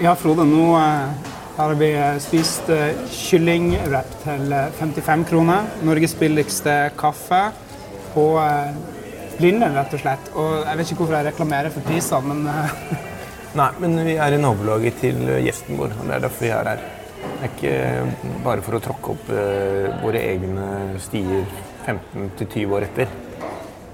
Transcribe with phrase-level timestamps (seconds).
[0.00, 5.68] Ja, Frode, nå eh, har vi eh, spist eh, kyllingwrap til eh, 55 kroner.
[5.84, 7.42] Norges billigste kaffe
[8.14, 8.24] på
[9.36, 10.32] Blindern, rett og slett.
[10.36, 12.48] Og jeg vet ikke hvorfor jeg reklamerer for prisene, men
[13.60, 16.70] Nei, men vi er i nabolaget til gjesten vår, og det er derfor vi er
[16.72, 16.84] her.
[17.22, 19.30] Det er ikke bare for å tråkke opp
[20.02, 20.68] våre egne
[21.04, 21.44] stier
[21.84, 23.12] 15-20 år etter.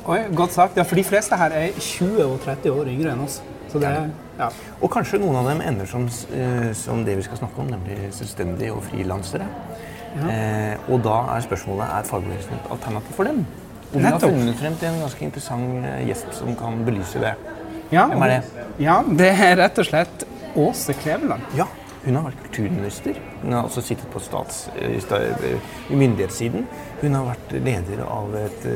[0.08, 0.78] Oi, godt sagt.
[0.78, 3.40] Ja, for de fleste her er 20 og 30 år yngre enn oss.
[3.68, 3.92] Så det,
[4.38, 4.48] ja.
[4.80, 8.12] Og kanskje noen av dem ender som, eh, som det vi skal snakke om, nemlig
[8.16, 9.48] selvstendige og frilansere.
[10.18, 13.42] Eh, og da er spørsmålet er fagbevegelsen et alternativ for dem.
[13.92, 17.34] Og vi har funnet frem til en ganske interessant eh, gjest som kan belyse det.
[17.92, 18.64] Ja, Hvem er det?
[18.84, 20.24] Ja, det er rett og slett
[20.58, 21.44] Åse Kleveland.
[21.56, 21.68] Ja,
[22.04, 23.20] hun har vært kulturminister.
[23.42, 26.66] Hun har også sittet på stats, i myndighetssiden.
[27.02, 28.66] Hun har vært leder av et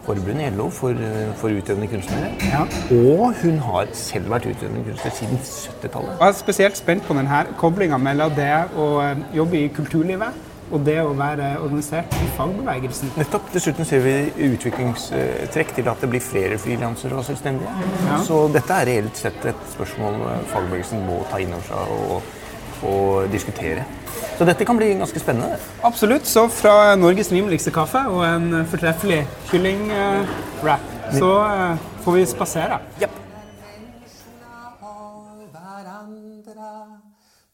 [0.00, 2.32] eh, forbund i LO for, eh, for utøvende kunstnere.
[2.52, 2.66] Ja.
[2.90, 6.16] Og hun har selv vært utøvende kunstner siden 70-tallet.
[6.20, 10.84] Jeg er spesielt spent på denne koblinga mellom det å eh, jobbe i kulturlivet og
[10.86, 13.10] det å være organisert i fagbevegelsen.
[13.18, 13.48] Nettopp.
[13.52, 14.12] Dessuten ser vi
[14.52, 17.72] utviklingstrekk til at det blir flere frilansere og selvstendige.
[18.06, 18.20] Ja.
[18.22, 20.22] Så dette er reelt sett et spørsmål
[20.52, 22.36] fagbevegelsen må ta inn over seg og,
[22.82, 23.84] og diskutere.
[24.38, 25.56] Så dette kan bli ganske spennende.
[25.84, 26.26] Absolutt.
[26.26, 32.80] Så fra Norges rimeligste kaffe og en fortreffelig kyllingwrap, så eh, får vi spasere.
[35.52, 36.70] Varandra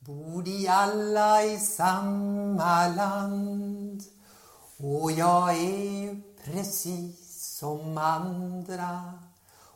[0.07, 4.03] bor de alla i samma land
[4.79, 9.01] och jag är jo precis som andra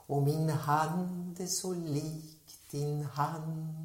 [0.07, 3.80] och min hand är så lik din hand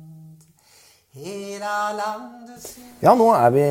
[3.00, 3.62] Ja, nå er vi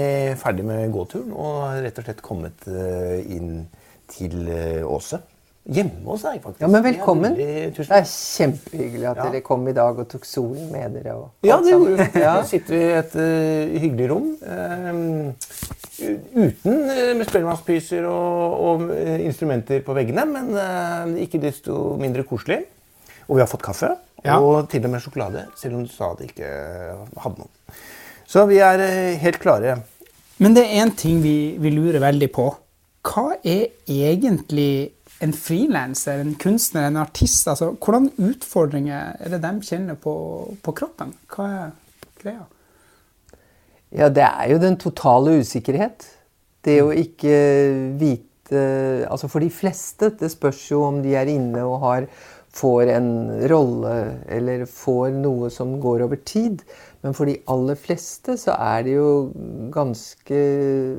[0.41, 3.67] ferdig med gåturen og har rett og slett kommet eh, inn
[4.09, 5.19] til eh, Åse.
[5.65, 6.63] Hjemme hos deg, faktisk.
[6.65, 7.37] Ja, men velkommen.
[7.37, 9.29] Det er Det er kjempehyggelig at Ja.
[9.29, 11.15] dere kom i dag og tok solen med dere.
[11.17, 12.21] Og Ja, det gjorde vi.
[12.21, 12.35] Ja.
[12.41, 14.37] Nå sitter vi i et uh, hyggelig rom.
[14.41, 15.33] Uh,
[16.37, 22.65] uten uh, spellemannspyser og, og instrumenter på veggene, men ikke desto mindre koselig.
[23.29, 24.39] Og vi har fått kaffe, Ja.
[24.41, 26.49] og til og med sjokolade, selv om du sa det ikke
[27.21, 27.51] hadde noen.
[28.27, 29.83] Så vi er eh, helt klare.
[30.39, 32.49] Men det er én ting vi, vi lurer veldig på.
[33.05, 34.91] Hva er egentlig
[35.23, 37.47] en frilanser, en kunstner, en artist?
[37.49, 40.15] Altså, hvordan utfordringer er det de kjenner på,
[40.65, 41.13] på kroppen?
[41.31, 41.71] Hva er
[42.23, 42.47] greia?
[43.95, 46.09] Ja, det er jo den totale usikkerhet.
[46.65, 47.37] Det å ikke
[48.01, 48.21] vite
[48.55, 52.05] Altså for de fleste, det spørs jo om de er inne og har,
[52.55, 53.09] får en
[53.51, 53.95] rolle
[54.31, 56.63] eller får noe som går over tid.
[57.03, 59.09] Men for de aller fleste så er det jo
[59.75, 60.39] ganske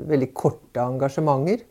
[0.09, 1.63] veldig korte engasjementer.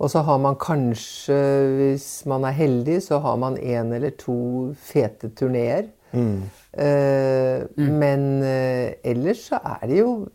[0.00, 1.36] Og så har man kanskje,
[1.76, 5.90] hvis man er heldig, så har man én eller to fete turneer.
[6.10, 10.26] Eh, Men eh, ellers så er det jo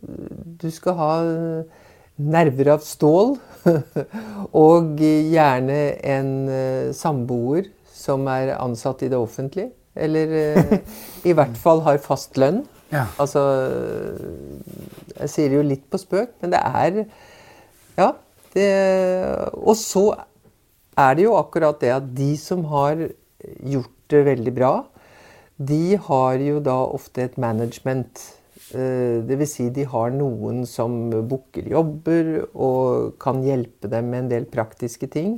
[0.62, 1.10] Du skal ha
[2.16, 3.36] nerver av stål.
[4.66, 5.80] og gjerne
[6.14, 7.66] en eh, samboer
[8.06, 9.72] som er ansatt i det offentlige.
[9.96, 10.72] Eller eh,
[11.26, 12.64] i hvert fall har fast lønn.
[12.86, 13.08] Ja.
[13.18, 13.40] Altså
[15.16, 17.00] Jeg sier det jo litt på spøk, men det er
[17.98, 18.12] Ja.
[18.54, 18.66] Det,
[19.58, 20.04] og så
[20.96, 23.02] er det jo akkurat det at de som har
[23.66, 24.70] gjort det veldig bra,
[25.58, 28.22] de har jo da ofte et management.
[28.70, 29.26] Dvs.
[29.28, 34.32] Det vil si de har noen som booker jobber og kan hjelpe dem med en
[34.32, 35.36] del praktiske ting.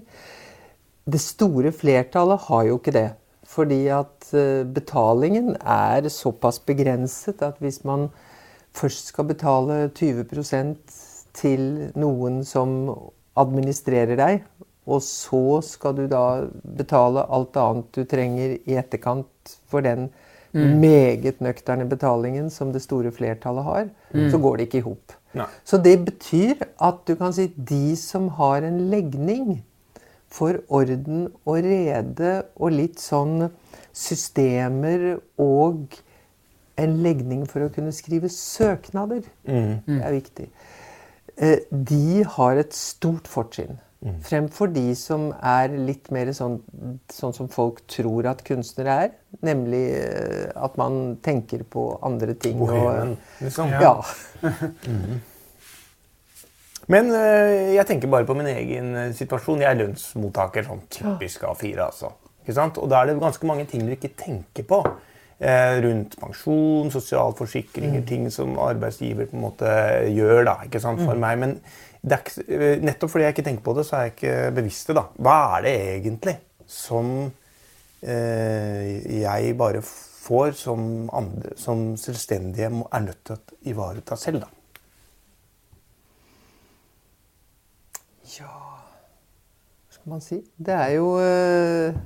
[1.08, 3.08] Det store flertallet har jo ikke det.
[3.48, 8.10] Fordi at eh, betalingen er såpass begrenset at hvis man
[8.76, 10.98] først skal betale 20%
[11.38, 11.64] til
[11.96, 12.92] noen som
[13.38, 14.42] administrerer deg,
[14.88, 16.24] og så skal du da
[16.78, 20.08] betale alt annet du trenger i etterkant for den
[20.52, 23.88] meget nøkterne betalingen som det store flertallet har,
[24.32, 25.12] så går det ikke i hop.
[25.64, 29.60] Så det betyr at du kan si de som har en legning
[30.28, 33.48] for orden og rede og litt sånn
[33.96, 35.96] systemer og
[36.78, 40.50] en legning for å kunne skrive søknader, det er viktig,
[41.38, 43.78] Eh, de har et stort fortrinn.
[44.22, 46.60] Fremfor de som er litt mer sånn,
[47.10, 49.08] sånn som folk tror at kunstnere er.
[49.42, 52.60] Nemlig eh, at man tenker på andre ting.
[52.62, 53.74] Bohemen, liksom.
[53.74, 53.96] ja.
[56.88, 59.60] Men øh, jeg tenker bare på min egen øh, situasjon.
[59.64, 61.76] Jeg er lønnsmottaker sånn typisk A4.
[61.84, 62.14] altså.
[62.42, 62.80] Ikke sant?
[62.80, 64.80] Og da er det ganske mange ting du ikke tenker på.
[65.38, 69.74] Eh, rundt pensjon, sosialforsikringer, ting som arbeidsgiver på en måte
[70.10, 71.36] gjør da, ikke sant, for meg.
[71.38, 71.52] Men
[72.02, 74.90] det ikke, øh, nettopp fordi jeg ikke tenker på det, så er jeg ikke bevisst
[74.90, 74.96] det.
[74.98, 75.04] da.
[75.14, 76.36] Hva er det egentlig
[76.66, 77.12] som
[78.02, 80.82] eh, jeg bare får som,
[81.14, 84.42] andre, som selvstendige er nødt til å ivareta selv.
[84.42, 84.57] da.
[88.36, 88.52] Ja
[89.88, 90.42] Hva skal man si?
[90.58, 91.96] Det er jo eh,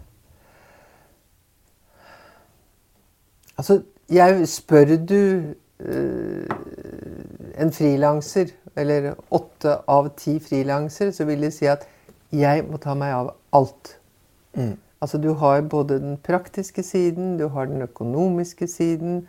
[3.59, 5.19] Altså, jeg spør du
[5.81, 6.55] eh,
[7.63, 11.85] en frilanser, eller åtte av ti frilansere, så vil de si at
[12.33, 13.93] jeg må ta meg av alt.
[15.03, 19.29] Altså, du har både den praktiske siden, du har den økonomiske siden.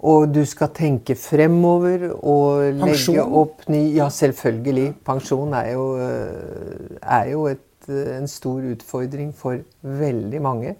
[0.00, 3.34] Og du skal tenke fremover og legge Pensjon?
[3.42, 4.94] opp ny Ja, selvfølgelig.
[5.04, 10.74] Pensjon er jo, øh, er jo et, øh, en stor utfordring for veldig mange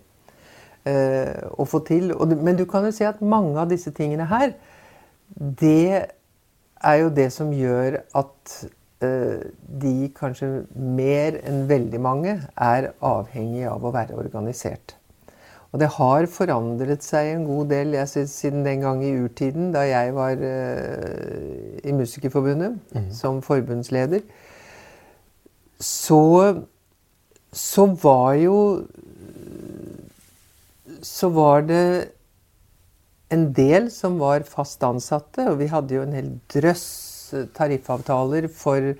[0.86, 2.14] eh, å få til.
[2.36, 4.54] Men du kan jo si at mange av disse tingene her,
[5.36, 6.06] det
[6.80, 8.54] er jo det som gjør at
[9.04, 9.44] eh,
[9.82, 14.96] de kanskje mer enn veldig mange er avhengig av å være organisert.
[15.70, 19.70] Og det har forandret seg en god del jeg synes, siden den gang i urtiden,
[19.74, 22.80] da jeg var uh, i Musikerforbundet
[23.14, 24.24] som forbundsleder.
[25.80, 26.22] Så,
[27.52, 28.56] så var jo
[31.02, 32.10] Så var det
[33.32, 36.84] en del som var fast ansatte, og vi hadde jo en hel drøss
[37.56, 38.90] tariffavtaler for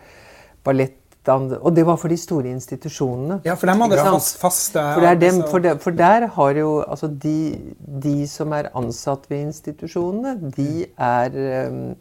[0.65, 3.41] ballett og det var for de store institusjonene.
[3.45, 6.51] Ja, for dem hadde fast, faste For, det er dem, for, der, for der har
[6.57, 7.59] jo altså de,
[8.03, 11.95] de som er ansatt ved institusjonene, de er um,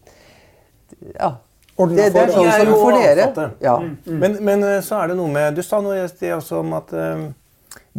[1.19, 1.36] Ja.
[1.80, 3.50] Det, det er sånn De er som for dere.
[3.63, 3.75] Ja.
[4.06, 6.74] Men, men eh, så er det noe med Du sa noe i sted også om
[6.75, 7.21] at eh,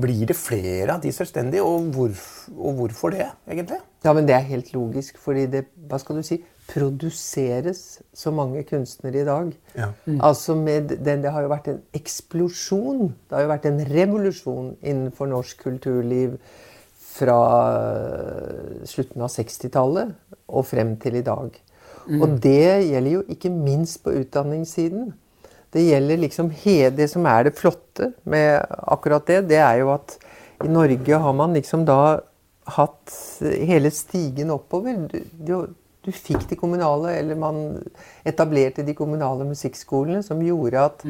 [0.00, 2.14] Blir det flere av de selvstendige, og, hvor,
[2.56, 3.78] og hvorfor det, egentlig?
[4.04, 6.40] ja, men det er helt logisk, fordi det hva skal du si,
[6.70, 9.52] produseres så mange kunstnere i dag.
[9.76, 9.90] Ja.
[10.22, 14.76] Altså med den, Det har jo vært en eksplosjon, det har jo vært en revolusjon
[14.82, 16.38] innenfor norsk kulturliv
[17.10, 17.40] fra
[17.74, 20.14] øh, slutten av 60-tallet
[20.48, 21.50] og frem til i dag.
[22.10, 25.12] Og det gjelder jo ikke minst på utdanningssiden.
[25.70, 26.50] Det gjelder liksom
[26.96, 30.18] Det som er det flotte med akkurat det, det er jo at
[30.64, 32.20] i Norge har man liksom da
[32.64, 35.08] hatt hele stigen oppover.
[35.08, 35.54] Du, du,
[36.04, 37.62] du fikk de kommunale, eller man
[38.24, 41.06] etablerte de kommunale musikkskolene, som gjorde at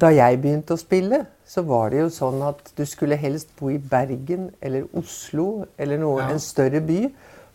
[0.00, 3.72] da jeg begynte å spille, så var det jo sånn at du skulle helst bo
[3.72, 7.08] i Bergen eller Oslo eller noe, en større by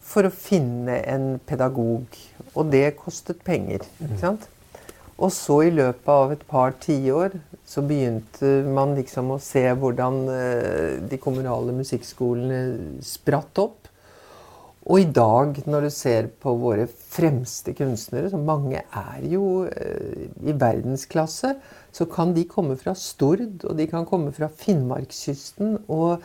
[0.06, 2.18] for å finne en pedagog.
[2.54, 3.86] Og det kostet penger.
[4.04, 4.50] ikke sant?
[5.16, 10.18] Og så i løpet av et par tiår så begynte man liksom å se hvordan
[10.34, 13.88] eh, de kommunale musikkskolene spratt opp.
[14.86, 20.28] Og i dag, når du ser på våre fremste kunstnere, som mange er jo eh,
[20.46, 21.56] i verdensklasse,
[21.96, 25.80] så kan de komme fra Stord, og de kan komme fra Finnmarkskysten.
[25.88, 26.20] Og,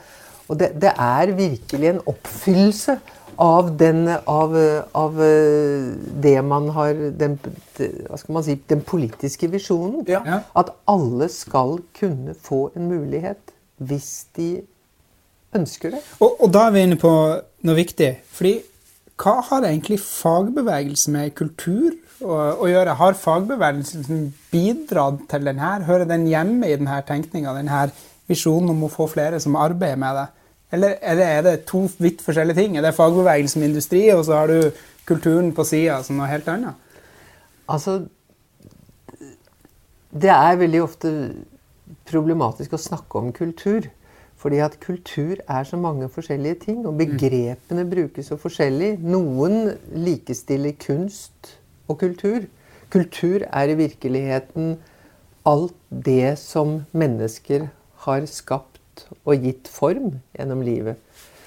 [0.50, 2.98] og det, det er virkelig en oppfyllelse
[3.40, 4.56] av, den, av,
[4.92, 5.92] av eh,
[6.22, 7.38] det man har den,
[7.78, 10.02] Hva skal man si Den politiske visjonen.
[10.10, 10.42] Ja.
[10.58, 14.50] At alle skal kunne få en mulighet hvis de
[15.56, 16.02] ønsker det.
[16.20, 17.12] Og, og da er vi inne på
[17.64, 18.10] noe viktig.
[18.28, 18.58] Fordi
[19.20, 22.98] hva har egentlig fagbevegelse med kultur å, å gjøre?
[23.00, 25.86] Har fagbevegelsen bidratt til den her?
[25.88, 27.86] Hører den hjemme i denne tenkninga, denne
[28.30, 30.28] visjonen om å få flere som arbeider med det?
[30.72, 32.76] Eller, eller er det to vidt forskjellige ting?
[32.76, 34.70] Er det fagbevegelse med industri, og så har du
[35.08, 36.74] kulturen på sida som noe helt annet?
[37.70, 38.04] Altså
[40.10, 41.10] Det er veldig ofte
[42.10, 43.86] problematisk å snakke om kultur.
[44.40, 48.94] Fordi at kultur er så mange forskjellige ting, og begrepene brukes så forskjellig.
[49.04, 51.58] Noen likestiller kunst
[51.90, 52.46] og kultur.
[52.90, 54.78] Kultur er i virkeligheten
[55.46, 57.68] alt det som mennesker
[58.06, 58.79] har skapt
[59.24, 61.00] og gitt form gjennom livet.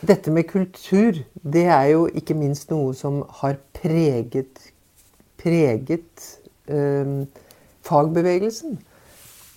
[0.04, 4.60] Dette med kultur, det er jo ikke minst noe som har preget,
[5.40, 6.26] preget
[6.68, 7.14] eh,
[7.88, 8.80] fagbevegelsen.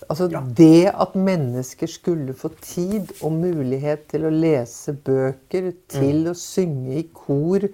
[0.07, 0.27] Altså
[0.57, 7.01] Det at mennesker skulle få tid og mulighet til å lese bøker, til å synge
[7.01, 7.67] i kor,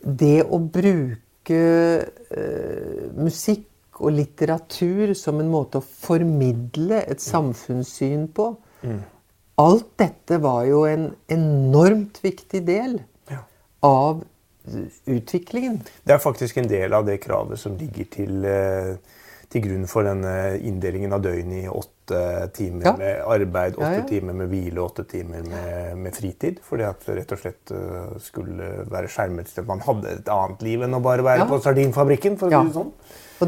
[0.00, 3.66] det å bruke eh, musikk
[3.98, 8.52] og litteratur som en måte å formidle et samfunnssyn på
[9.58, 13.00] Alt dette var jo en enormt viktig del
[13.30, 13.40] Ja.
[13.82, 14.22] av
[15.08, 15.80] utviklingen.
[16.04, 18.96] Det er faktisk en del av det kravet som ligger til, eh,
[19.50, 22.92] til grunn for denne inndelingen av døgnet i åtte timer Ja.
[22.96, 26.60] med arbeid, åtte Ja, timer med hvile, åtte timer med, med fritid.
[26.62, 30.28] Fordi at det rett og slett eh, skulle være skjermet til at man hadde et
[30.28, 32.38] annet liv enn å bare være på sardinfabrikken.
[32.38, 32.92] for å si det sånn.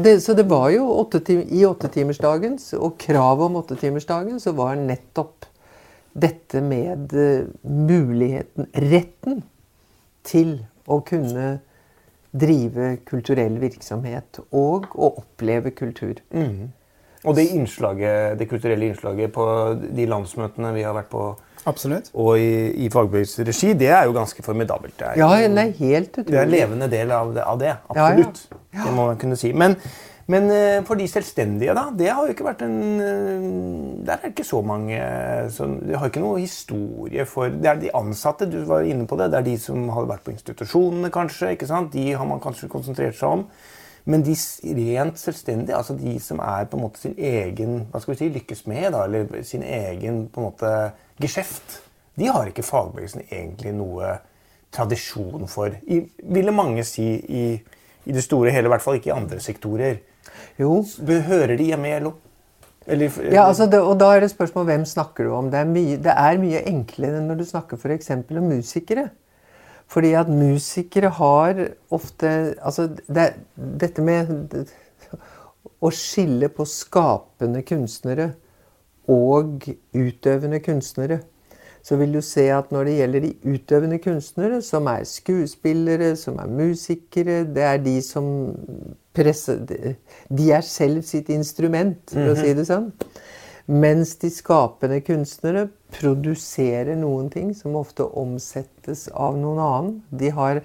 [0.03, 4.75] Det, så det var jo åtte tim i åttetimersdagen og kravet om åttetimersdagen så var
[4.75, 5.45] nettopp
[6.13, 9.43] dette med eh, muligheten, retten
[10.27, 10.57] til
[10.91, 11.59] å kunne
[12.31, 16.21] drive kulturell virksomhet og å oppleve kultur.
[17.21, 19.45] Og det, innslaget, det kulturelle innslaget på
[19.81, 21.25] de landsmøtene vi har vært på,
[21.69, 22.07] Absolutt.
[22.17, 24.95] og i, i fagbevegelsens regi, det er jo ganske formidabelt.
[24.97, 27.43] Det er, Ja, det er helt det er en levende del av det.
[27.45, 28.07] Av det Ja, ja.
[28.07, 28.41] absolutt.
[28.71, 29.51] Det må man kunne si.
[29.53, 29.75] Men,
[30.29, 33.49] men eh, for de selvstendige, da, det har jo ikke vært en eh,
[34.05, 34.99] Der er det ikke så mange
[35.53, 39.31] som har ikke noe historie for Det er de ansatte, du var inne på det.
[39.31, 41.53] Det er de som har vært på institusjonene, kanskje.
[41.55, 41.93] ikke sant?
[41.93, 43.45] De har man kanskje konsentrert seg om.
[44.09, 44.33] Men de
[44.77, 48.29] rent selvstendige, altså de som er på en måte sin egen hva skal vi si,
[48.33, 50.71] lykkes med, da, eller sin egen på en måte
[51.21, 51.81] geskjeft,
[52.17, 54.15] de har ikke fagbevegelsen egentlig noe
[54.73, 55.75] tradisjon for.
[55.85, 56.01] I,
[56.33, 57.45] ville mange si i,
[58.05, 60.01] i det store hele, i hvert fall ikke i andre sektorer.
[60.59, 60.81] Jo.
[61.07, 62.13] Hører de hjemme i LO?
[62.87, 65.49] Eller, Ja, altså det, og da er det spørsmål hvem snakker du om.
[65.53, 68.09] Det er mye, det er mye enklere når du snakker f.eks.
[68.11, 69.09] om musikere.
[69.91, 74.31] Fordi at musikere har ofte Altså det, dette med
[75.81, 78.31] å skille på skapende kunstnere
[79.09, 79.65] og
[79.97, 81.21] utøvende kunstnere,
[81.81, 86.37] så vil du se at når det gjelder de utøvende kunstnere, som er skuespillere, som
[86.41, 88.25] er musikere, det er de som
[89.17, 92.91] presser De er selv sitt instrument, for å si det sånn.
[93.71, 99.93] Mens de skapende kunstnere produserer noen ting som ofte omsettes av noen annen.
[100.09, 100.61] De, har,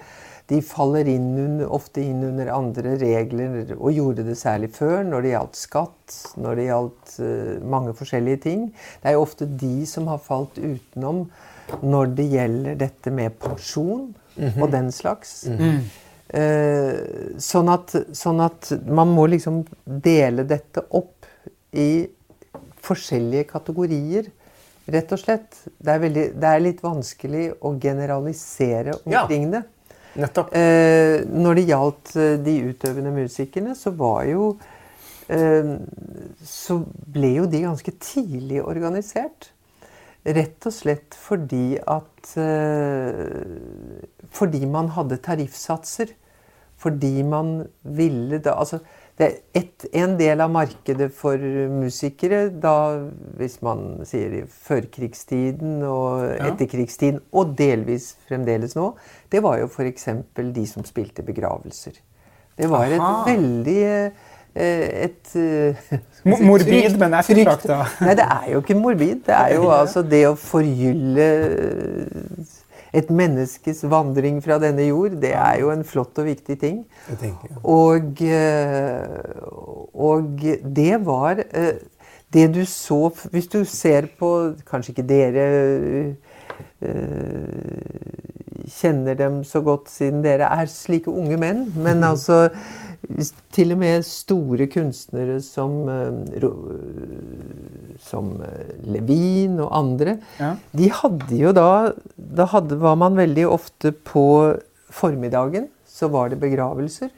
[0.48, 5.24] de faller inn under, ofte inn under andre regler, og gjorde det særlig før, når
[5.26, 8.66] det gjaldt skatt, når det gjaldt eh, mange forskjellige ting.
[9.02, 11.24] Det er jo ofte de som har falt utenom
[11.82, 14.12] når det gjelder dette med pensjon
[14.60, 15.40] og den slags.
[16.28, 16.94] Eh,
[17.42, 21.26] sånn, at, sånn at man må liksom dele dette opp
[21.74, 22.06] i
[22.86, 24.30] forskjellige kategorier.
[24.86, 25.56] Rett og slett.
[25.82, 29.24] Det er, veldig, det er litt vanskelig å generalisere Ja.
[29.24, 29.64] omkring det.
[30.16, 30.54] Nettopp.
[30.56, 34.48] Eh, når det gjaldt eh, de utøvende musikerne, så var jo
[35.28, 35.74] eh,
[36.46, 36.78] Så
[37.12, 39.50] ble jo de ganske tidlig organisert.
[40.26, 43.50] Rett og slett fordi at eh,
[44.32, 46.14] Fordi man hadde tariffsatser.
[46.76, 48.80] Fordi man ville da Altså,
[49.16, 51.40] det er et, en del av markedet for
[51.72, 52.74] musikere da,
[53.40, 58.90] hvis man sier i førkrigstiden og etterkrigstiden, og delvis fremdeles nå,
[59.32, 60.10] det var jo f.eks.
[60.36, 61.96] de som spilte begravelser.
[62.56, 63.24] Det var et Aha.
[63.28, 64.12] veldig eh,
[64.56, 65.96] et eh,
[66.48, 69.24] morbid, men frykt- frykter Nei, det er jo ikke morbid.
[69.26, 71.26] Det er jo altså det å forgylle
[72.94, 75.18] et menneskes vandring fra denne jord.
[75.22, 76.84] Det er jo en flott og viktig ting.
[77.62, 79.42] Og, eh,
[79.94, 80.40] og
[80.76, 81.76] det var eh,
[82.32, 85.44] Det du så Hvis du ser på Kanskje ikke dere
[86.82, 88.16] eh,
[88.66, 92.48] kjenner dem så godt siden dere er slike unge menn, men altså
[93.54, 96.46] til og med store kunstnere som, eh,
[98.02, 100.56] som eh, Levin og andre, Ja.
[100.74, 104.58] de hadde jo da Da hadde, var man veldig ofte på
[104.90, 107.10] formiddagen, så var det begravelser.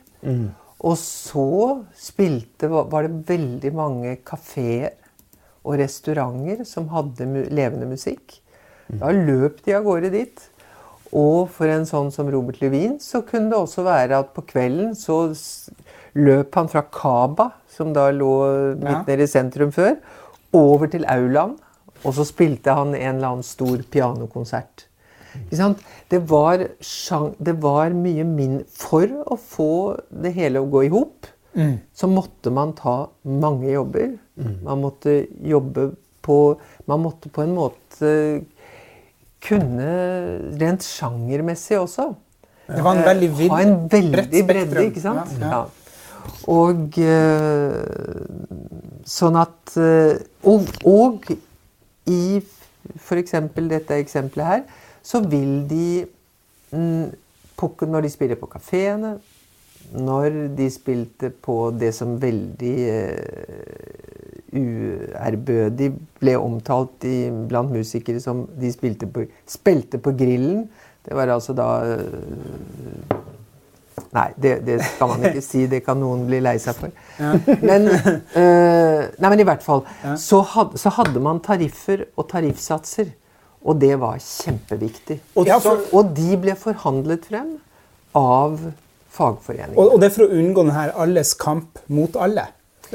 [0.81, 4.93] Og så spilte, var var det veldig mange kafeer
[5.65, 8.41] og restauranter som hadde levende musikk.
[8.89, 10.41] Da løp de av gårde dit.
[11.17, 14.95] Og for en sånn som Robert Levin så kunne det også være at på kvelden
[14.99, 15.23] så
[16.19, 18.33] løp han fra Kaba, som da lå
[18.77, 19.05] midt Ja.
[19.07, 19.97] nede i sentrum før,
[20.53, 21.57] over til aulaen.
[22.05, 24.85] Og så spilte han en eller annen stor pianokonsert.
[25.39, 25.81] Ikke sant?
[26.11, 31.27] Det var, det var mye min For å få det hele å gå i hop,
[31.95, 34.13] så måtte man ta mange jobber.
[34.63, 38.45] Man måtte jobbe på Man måtte på en måte
[39.45, 39.91] kunne
[40.61, 42.13] Rent sjangermessig også.
[42.69, 45.33] Det var en veldig vill, Ha en veldig bredde, ikke sant?
[45.41, 45.61] Ja, ja.
[46.53, 48.27] Og eh,
[49.09, 50.19] sånn at eh,
[50.49, 51.31] Og, og
[52.09, 52.41] i
[52.99, 53.35] f.eks.
[53.69, 54.63] dette eksempelet her,
[55.05, 56.07] så vil de
[56.73, 57.09] mm,
[57.57, 59.17] på, Når de spiller på kafeene,
[59.93, 65.91] når de spilte på det som veldig eh, uærbødig
[66.21, 70.67] ble omtalt i, blant musikere som de spilte på, spilte på grillen.
[71.05, 73.17] Det var altså da eh,
[74.15, 75.65] Nei, det, det skal man ikke si.
[75.69, 76.93] Det kan noen bli lei seg for.
[77.61, 79.83] Men, øh, nei, men i hvert fall
[80.17, 83.11] så, had, så hadde man tariffer og tariffsatser.
[83.69, 85.19] Og det var kjempeviktig.
[85.35, 87.57] Og Og, så- og de ble forhandlet frem
[88.17, 88.55] av
[89.19, 92.47] fagforeninger Og, og det er for å unngå denne alles kamp mot alle.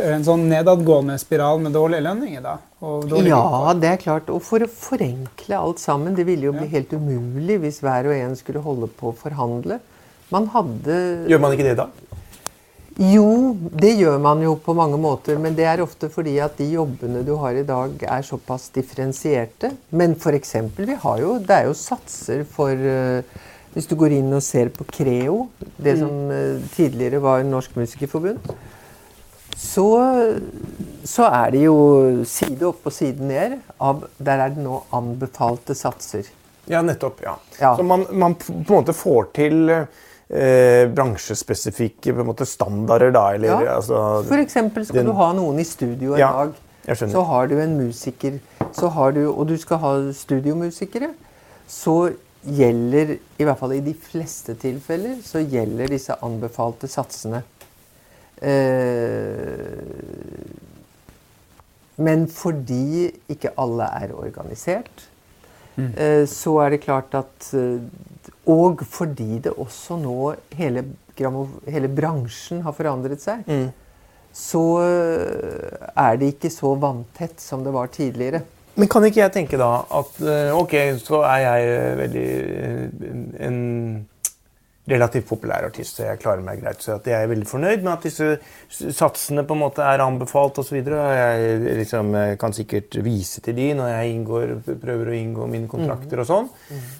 [0.01, 2.57] En sånn nedadgående spiral med dårlige lønninger, da?
[2.83, 3.35] Og dårlige?
[3.35, 4.31] Ja, det er klart.
[4.33, 8.15] Og for å forenkle alt sammen Det ville jo bli helt umulig hvis hver og
[8.17, 9.79] en skulle holde på å forhandle.
[10.33, 10.97] Man hadde
[11.29, 11.89] Gjør man ikke det da?
[12.93, 16.67] Jo, det gjør man jo på mange måter, men det er ofte fordi at de
[16.75, 19.71] jobbene du har i dag, er såpass differensierte.
[19.89, 20.53] Men f.eks.
[20.77, 23.25] vi har jo Det er jo satser for eh,
[23.73, 25.47] Hvis du går inn og ser på Creo,
[25.81, 28.53] det som eh, tidligere var Norsk Musikerforbund,
[29.63, 29.87] så,
[31.07, 31.75] så er det jo
[32.27, 33.57] side opp og side ned.
[33.83, 36.27] Av, der er det nå anbefalte satser.
[36.69, 37.21] Ja, nettopp.
[37.23, 37.37] ja.
[37.59, 37.73] Ja.
[37.77, 43.25] Så man, man på en måte får til eh, bransjespesifikke måte standarder, da?
[43.35, 43.75] Eller, Ja.
[43.77, 43.99] altså,
[44.39, 46.53] eksempel skal den- du ha noen i studio en Ja, dag.
[47.09, 48.39] Så har du en musiker,
[48.75, 51.13] så har du, og du skal ha studiomusikere.
[51.67, 57.43] Så gjelder, i hvert fall i de fleste tilfeller, så gjelder disse anbefalte satsene.
[58.43, 59.79] Eh,
[62.03, 65.05] men fordi ikke alle er organisert,
[65.75, 65.93] mm.
[66.29, 67.79] så er det klart at eh,
[68.49, 70.83] Og fordi det også nå hele,
[71.69, 73.45] hele bransjen har forandret seg,
[74.33, 78.41] så eh, er det ikke så vanntett som det var tidligere.
[78.73, 80.73] Men kan ikke jeg tenke da at eh, ok,
[81.03, 82.29] så er jeg eh, veldig
[82.63, 83.11] eh,
[83.47, 83.59] en
[84.89, 86.81] relativt populær artist, så jeg klarer meg greit.
[86.83, 90.59] Så at jeg er veldig fornøyd med at disse satsene på en måte er anbefalt
[90.59, 90.75] osv.
[90.81, 96.23] Jeg liksom, kan sikkert vise til de når jeg inngår, prøver å inngå mine kontrakter
[96.23, 96.51] og sånn.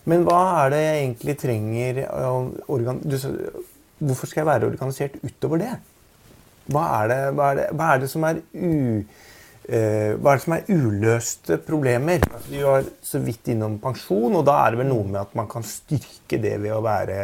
[0.07, 2.01] Men hva er det jeg egentlig trenger.
[3.03, 3.17] Du,
[4.07, 5.75] hvorfor skal jeg være organisert utover det?
[6.71, 8.73] Hva er det, hva er det, hva er det som er u...
[9.63, 12.19] Eh, hva er det som er uløste problemer?
[12.19, 15.35] Du vi var så vidt innom pensjon, og da er det vel noe med at
[15.39, 17.19] man kan styrke det ved å være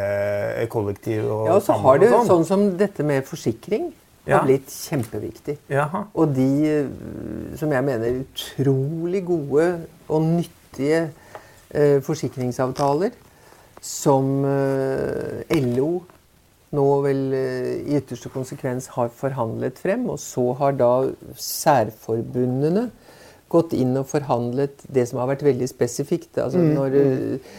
[0.62, 2.26] eh, kollektiv og Ja, og så har det sånn.
[2.30, 3.90] sånn som dette med forsikring
[4.26, 4.38] Ja.
[4.38, 5.58] har blitt kjempeviktig.
[5.68, 6.04] Jaha.
[6.14, 9.66] Og de, eh, som jeg mener, utrolig gode
[10.08, 11.10] og nyttige
[11.74, 13.10] eh, forsikringsavtaler
[13.80, 16.02] som eh, LO
[16.76, 20.92] nå vel eh, i ytterste konsekvens har forhandlet frem, og så har da
[21.34, 22.88] særforbundene
[23.50, 26.38] gått inn og forhandlet det som har vært veldig spesifikt.
[26.38, 27.56] Altså når eh,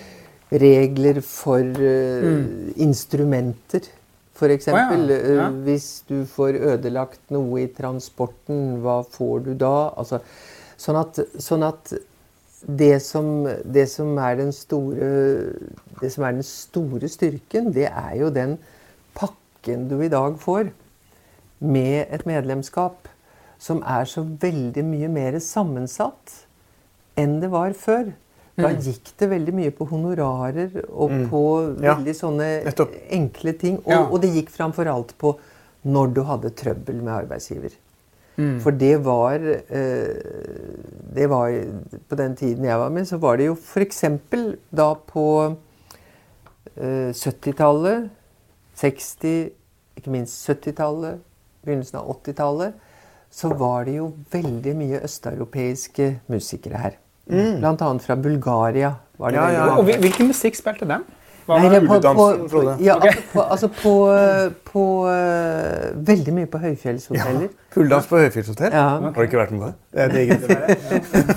[0.61, 2.77] regler for mm.
[2.83, 3.89] instrumenter,
[4.41, 4.71] f.eks.
[4.71, 5.49] Oh, ja, Eh, ja.
[5.67, 9.91] Hvis du får ødelagt noe i transporten, hva får du da?
[9.99, 10.21] Altså,
[10.79, 11.93] sånn, at, sånn at
[12.61, 15.07] det som, det som den store
[15.97, 18.59] Det som er den store styrken, det er jo den
[19.61, 20.71] pakken du i dag får
[21.61, 23.07] med et medlemskap
[23.61, 26.39] som er så veldig mye mer sammensatt
[27.19, 28.09] enn det var før.
[28.57, 31.43] Da gikk det veldig mye på honorarer og på
[31.77, 32.91] veldig Ja, sånne nettopp.
[33.09, 33.77] enkle ting.
[33.85, 34.01] Og, Ja.
[34.09, 35.37] og det gikk framfor alt på
[35.85, 37.71] når du hadde trøbbel med arbeidsgiver.
[38.37, 38.59] Mm.
[38.61, 40.21] For det var, eh,
[41.13, 41.51] det var
[42.09, 44.01] På den tiden jeg var med, så var det jo f.eks.
[44.73, 45.55] da på
[46.77, 48.09] eh, 70-tallet,
[48.81, 49.49] 60,
[49.97, 51.19] ikke minst 70-tallet,
[51.65, 52.73] begynnelsen av 80-tallet,
[53.31, 56.97] så var det jo veldig mye østeuropeiske musikere her.
[57.31, 58.95] Blant annet fra Bulgaria.
[59.21, 59.65] var det Ja, ja.
[59.77, 61.05] Og hvilken musikk spilte dem?
[61.47, 62.73] Hva Nei, var Uledansen, Frode.
[62.85, 63.05] ja, Ok.
[63.05, 63.93] altså på, altså på,
[64.71, 67.47] på eh, Veldig mye på høyfjellshoteller.
[67.73, 68.71] Fulldans på Høyfjellshotell?
[68.75, 68.83] Ja.
[69.01, 70.11] Har du ikke vært med på det?
[70.13, 71.31] Det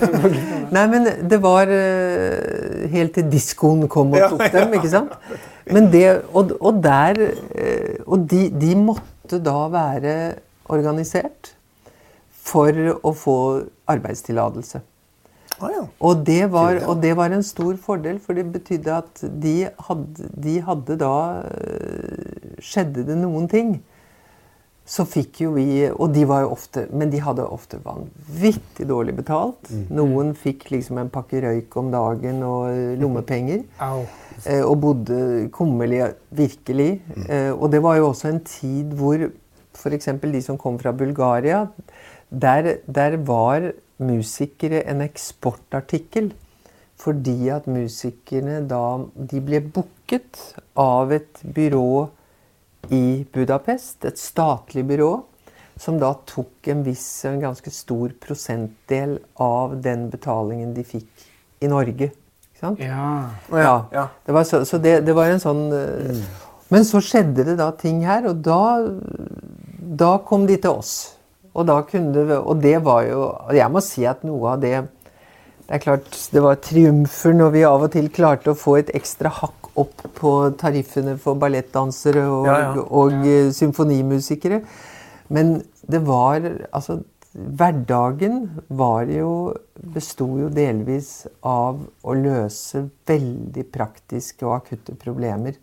[0.76, 5.14] Nei, men det var eh, helt til diskoen kom og tok dem, ikke sant?
[5.72, 10.16] Men det, og, og der eh, Og de, de måtte da være
[10.68, 11.55] organisert
[12.44, 13.37] for å få
[13.88, 14.83] arbeidstillatelse.
[15.61, 15.83] Ah, ja.
[16.03, 19.55] Og det, var, og det var en stor fordel, for det betydde at de
[19.87, 23.77] hadde, de hadde da øh, Skjedde det noen ting,
[24.85, 29.14] så fikk jo vi Og de var jo ofte Men de hadde ofte vanvittig dårlig
[29.16, 29.70] betalt.
[29.94, 33.64] Noen fikk liksom en pakke røyk om dagen og øh, lommepenger.
[33.81, 34.05] Au.
[34.44, 37.02] Eh, og bodde kummerlig, virkelig.
[37.28, 39.28] Eh, og det var jo også en tid hvor
[39.74, 40.09] f.eks.
[40.20, 41.66] de som kom fra Bulgaria,
[42.28, 46.33] der, der var musikere en eksportartikkel.
[46.96, 49.02] Fordi at musikerne da
[49.33, 50.38] De ble booket
[50.78, 52.09] av et byrå
[52.92, 55.24] i Budapest, et statlig byrå,
[55.80, 61.24] som da tok en viss, en ganske stor prosentdel av den betalingen de fikk
[61.64, 62.12] i Norge.
[62.54, 62.78] Ikke sant?
[62.78, 63.34] Ja.
[63.50, 63.76] Ja.
[63.90, 64.06] ja.
[64.24, 66.20] Det var så, så det, det var en sånn mm.
[66.72, 68.60] Men så skjedde det da ting her, og da,
[70.00, 70.94] da kom de til oss.
[71.54, 74.62] Og da kunne det, og det var jo og Jeg må si at noe av
[74.64, 74.72] det
[75.68, 78.90] Det er klart det var triumfer når vi av og til klarte å få et
[78.96, 82.82] ekstra hakk opp på tariffene for ballettdansere og, Ja, ja.
[82.86, 84.60] og eh, symfonimusikere.
[85.34, 85.56] Men
[85.90, 87.00] det var Altså,
[87.35, 89.55] hverdagen var jo
[89.94, 95.59] Besto jo delvis av å løse veldig praktiske og akutte problemer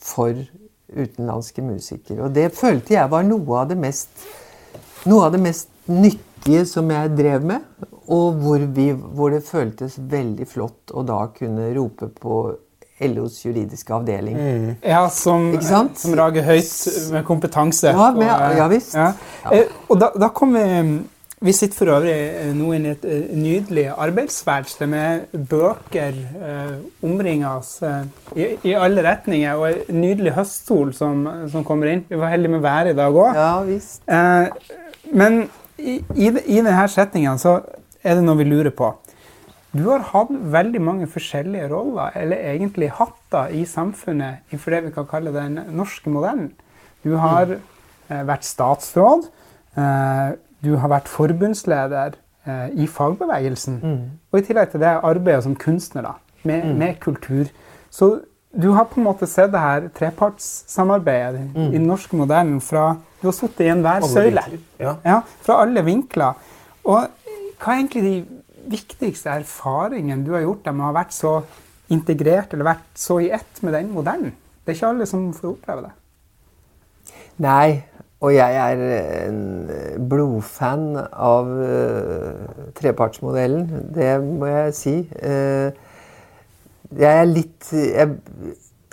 [0.00, 0.38] for
[0.88, 2.22] utenlandske musikere.
[2.24, 4.08] Og det følte jeg var noe av det mest,
[5.10, 7.66] noe av det mest nyttige som jeg drev med.
[8.12, 12.40] Og hvor, vi, hvor det føltes veldig flott å da kunne rope på
[13.10, 14.36] LOs juridiske avdeling.
[14.84, 15.50] Ja, som,
[15.96, 16.72] som rager høyt
[17.12, 17.90] med kompetanse.
[17.92, 18.94] Ja, med- og, eh, ja visst.
[18.94, 19.12] ja.
[19.50, 19.64] Ja.
[19.88, 21.00] Og da, da kommer vi
[21.42, 26.76] Vi sitter for øvrig eh, nå inne i et eh, nydelig arbeidsverksted med bøker eh,
[27.02, 28.04] omringa oss eh,
[28.38, 32.04] i, i alle retninger, og en nydelig høstsol som, som kommer inn.
[32.08, 33.34] Vi var heldige med været i dag òg.
[33.34, 34.04] Ja visst.
[34.06, 34.46] Eh,
[35.18, 35.40] men
[35.82, 37.56] i, i, i denne setningen så
[38.04, 38.92] er det noe vi lurer på.
[39.72, 44.90] Du har hatt veldig mange forskjellige roller, eller egentlig hatter, i samfunnet innenfor det vi
[44.92, 46.50] kan kalle den norske modellen.
[47.02, 48.26] Du har mm.
[48.28, 49.30] vært statsråd.
[49.80, 53.80] Eh, du har vært forbundsleder eh, i fagbevegelsen.
[54.30, 56.12] Og i tillegg til det arbeidet som kunstner da,
[56.44, 57.48] med, med kultur.
[57.90, 58.18] Så
[58.52, 63.30] du har på en måte sett det her trepartssamarbeidet i den norske modellen fra Du
[63.30, 64.42] har sittet i enhver søyle.
[64.78, 64.96] ja.
[65.06, 66.36] Ja, fra alle vinkler.
[66.84, 67.06] Og
[67.62, 71.32] hva er egentlig de viktigste erfaringen du har gjort deg med å ha vært så
[71.92, 74.34] integrert eller vært så i ett med den modellen?
[74.62, 75.94] Det er ikke alle som får oppleve det.
[77.42, 77.82] Nei,
[78.22, 78.82] og jeg er
[79.26, 79.40] en
[80.10, 83.64] blodfan av eh, trepartsmodellen.
[83.96, 84.94] Det må jeg si.
[85.18, 85.72] Eh,
[86.92, 88.18] jeg er litt jeg,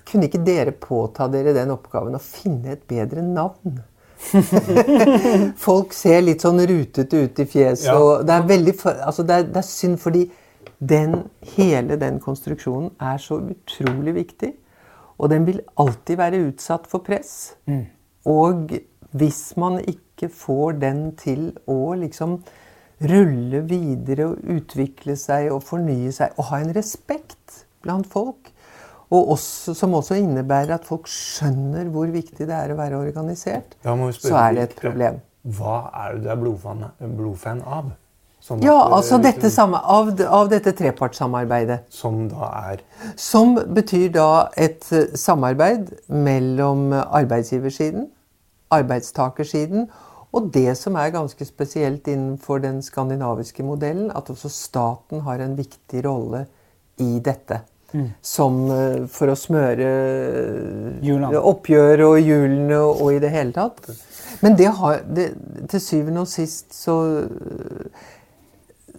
[0.10, 3.78] Kunne ikke dere påta dere den oppgaven å finne et bedre navn?
[5.68, 7.90] Folk ser litt sånn rutete ut i fjeset.
[7.90, 8.20] Ja.
[8.26, 10.26] Det er veldig altså det, er, det er synd, fordi
[10.80, 11.24] den,
[11.56, 14.54] hele den konstruksjonen er så utrolig viktig.
[15.20, 17.56] Og den vil alltid være utsatt for press.
[18.30, 18.72] Og
[19.20, 22.40] hvis man ikke får den til å liksom
[23.10, 28.52] rulle videre og utvikle seg og fornye seg og ha en respekt blant folk,
[29.10, 33.74] og også, som også innebærer at folk skjønner hvor viktig det er å være organisert,
[33.86, 35.18] ja, så er det et problem.
[35.58, 36.86] Hva er det du er blodfan,
[37.18, 37.90] blodfan av?
[38.44, 41.82] Sånn Ja, at, altså eh, dette samme, av, av dette trepartssamarbeidet.
[41.92, 42.84] Som da er
[43.20, 48.08] Som betyr da et eh, samarbeid mellom arbeidsgiversiden,
[48.72, 49.90] arbeidstakersiden
[50.30, 55.56] og det som er ganske spesielt innenfor den skandinaviske modellen, at også staten har en
[55.58, 56.46] viktig rolle
[57.02, 57.64] i dette.
[58.22, 63.90] Som eh, for å smøre eh, oppgjøret oppgjør og hjulene og, i det hele tatt.
[64.44, 65.32] Men det har, det,
[65.72, 67.00] til syvende og sist så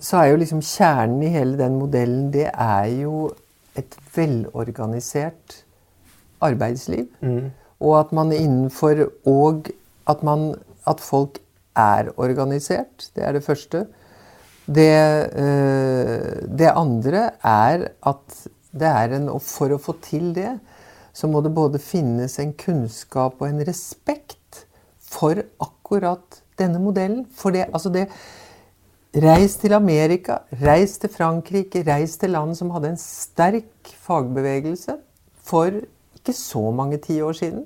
[0.01, 3.31] så er jo liksom kjernen i hele den modellen, det er jo
[3.77, 5.61] et velorganisert
[6.41, 7.07] arbeidsliv.
[7.81, 9.71] Og at man innenfor Og
[10.09, 10.55] at, man,
[10.89, 11.39] at folk
[11.77, 13.11] er organisert.
[13.15, 13.87] Det er det første.
[14.67, 14.91] Det,
[15.37, 20.59] eh, det andre er at en Og for å få til det,
[21.13, 24.67] så må det både finnes en kunnskap og en respekt
[25.01, 27.27] for akkurat denne modellen.
[27.35, 28.09] For det, altså det
[29.11, 34.95] Reis til Amerika, reis til Frankrike, reis til land som hadde en sterk fagbevegelse
[35.35, 35.81] for
[36.15, 37.65] ikke så mange tiår siden.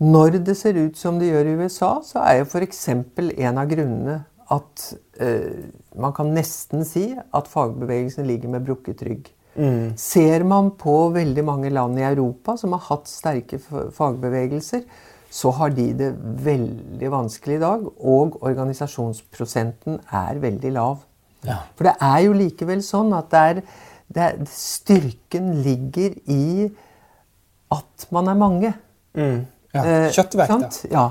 [0.00, 2.88] Når det ser ut som det gjør i USA, så er jo f.eks.
[2.88, 4.84] en av grunnene at
[5.20, 5.68] eh,
[6.00, 9.28] man kan nesten si at fagbevegelsen ligger med brukket rygg.
[9.98, 13.58] Ser man på veldig mange land i Europa som har hatt sterke
[13.96, 14.84] fagbevegelser,
[15.30, 16.12] så har de det
[16.44, 21.02] veldig vanskelig i dag, og organisasjonsprosenten er veldig lav.
[21.76, 23.60] For det er jo likevel sånn at det er,
[24.14, 26.68] det er, styrken ligger i
[27.74, 28.72] at man er mange.
[29.74, 30.78] Ja, Eh, kjøttvekt, sant?
[30.90, 31.02] ja.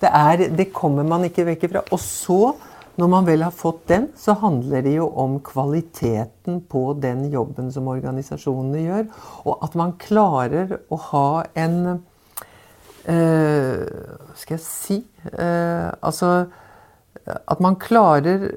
[0.00, 1.82] Det, er, det kommer man ikke vekk ifra.
[1.92, 2.54] Og så,
[2.98, 7.70] når man vel har fått den, så handler det jo om kvaliteten på den jobben
[7.70, 9.04] som organisasjonene gjør.
[9.46, 11.76] Og at man klarer å ha en
[13.06, 13.84] eh,
[14.38, 14.98] skal jeg si
[15.30, 16.48] eh, Altså
[17.28, 18.48] at man klarer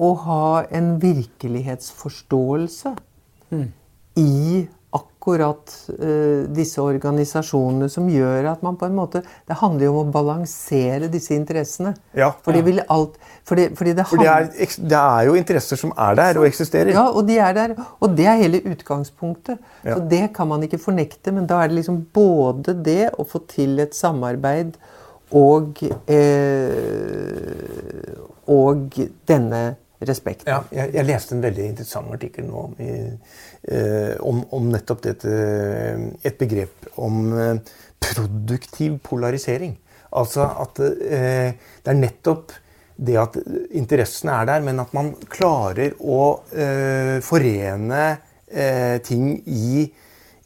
[0.00, 2.92] å ha en virkelighetsforståelse
[4.20, 9.92] i akkurat uh, disse organisasjonene som gjør at man på en måte Det handler jo
[9.92, 11.92] om å balansere disse interessene.
[12.16, 12.32] Ja.
[12.44, 14.48] Fordi, vil alt fordi, fordi det, For det er,
[14.90, 16.92] det er jo interesser som er der og eksisterer.
[16.94, 17.74] ja, og de er der.
[18.00, 19.60] Og det er hele utgangspunktet.
[19.84, 19.94] Ja.
[19.94, 21.34] Så det kan man ikke fornekte.
[21.36, 24.74] Men da er det liksom både det å få til et samarbeid
[25.36, 25.78] og
[26.10, 27.54] eh,
[28.50, 28.98] Og
[29.30, 29.62] denne
[30.00, 30.48] respekten.
[30.48, 32.94] Ja, jeg, jeg leste en veldig interessant artikkel nå om, i,
[33.68, 35.36] eh, om, om nettopp dette
[36.24, 39.76] Et begrep om eh, produktiv polarisering.
[40.16, 42.56] Altså at eh, det er nettopp
[43.00, 43.38] det at
[43.76, 48.02] interessene er der, men at man klarer å eh, forene
[48.50, 49.86] eh, ting i,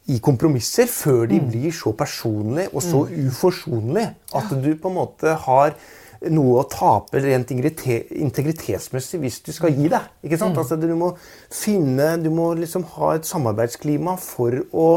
[0.06, 1.48] i, kompromisser før de mm.
[1.50, 3.16] blir så personlige og så mm.
[3.26, 5.74] uforsonlige at du på en måte har
[6.32, 10.10] noe å tape rent integritetsmessig hvis du skal gi deg.
[10.24, 10.54] ikke sant?
[10.56, 10.60] Mm.
[10.62, 11.10] Altså, du må
[11.52, 14.88] finne, du må liksom ha et samarbeidsklima for å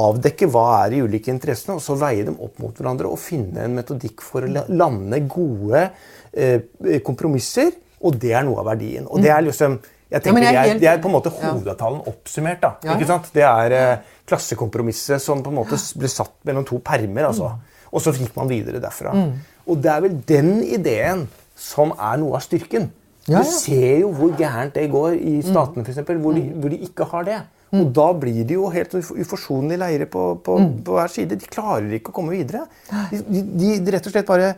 [0.00, 3.66] avdekke hva er de ulike interessene, og så veie dem opp mot hverandre og finne
[3.66, 5.86] en metodikk for å lande gode
[6.32, 6.60] eh,
[7.06, 7.72] kompromisser.
[8.00, 9.08] Og det er noe av verdien.
[9.10, 9.48] Og det er mm.
[9.50, 9.80] liksom
[10.10, 12.58] jeg tenker ja, jeg, Det er på en måte hovedavtalen oppsummert.
[12.62, 12.96] da, ja, ja.
[12.98, 13.28] ikke sant?
[13.34, 17.28] Det er eh, klassekompromisset som på en måte ble satt mellom to permer.
[17.28, 17.52] altså.
[17.54, 17.84] Mm.
[17.90, 19.14] Og så gikk man videre derfra.
[19.14, 19.30] Mm.
[19.70, 21.28] Og det er vel den ideen
[21.60, 22.90] som er noe av styrken.
[23.28, 23.44] Ja, ja.
[23.44, 25.46] Du ser jo hvor gærent det går i mm.
[25.46, 26.60] statene, for eksempel, hvor, de, mm.
[26.62, 27.40] hvor de ikke har det.
[27.70, 27.82] Mm.
[27.82, 31.38] Og da blir det jo helt uforsonlige leire på, på, på, hver side.
[31.38, 32.64] De klarer ikke å komme videre.
[33.12, 34.54] De, de, de rett og slett bare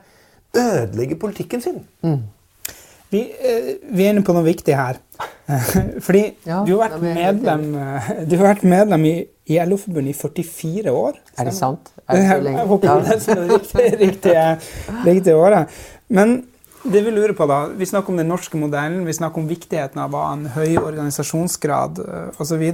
[0.57, 1.83] ødelegger politikken sin.
[2.05, 2.23] Mm.
[3.13, 5.03] Vi, eh, vi, er inne på noe viktig her.
[6.07, 7.67] Fordi ja, du, har medlem,
[8.29, 9.15] du, har vært medlem, i,
[9.53, 11.19] i LO-forbundet i 44 år.
[11.39, 11.93] Er det sant?
[12.13, 14.47] Jeg håper det er riktig, riktige,
[15.07, 15.83] riktige året.
[16.13, 16.43] Men
[16.83, 20.01] det vi lurer på da, vi snakker om den norske modellen, vi snakker om viktigheten
[20.03, 22.65] av en høy organisasjonsgrad eh, osv.